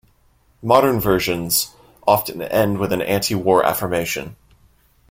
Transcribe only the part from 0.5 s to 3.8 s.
Modern versions often end with an anti-war